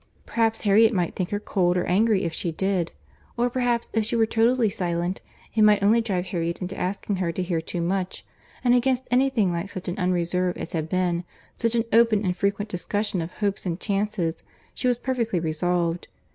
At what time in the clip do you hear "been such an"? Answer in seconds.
10.89-11.83